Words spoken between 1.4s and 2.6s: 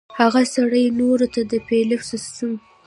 د بيليف سسټم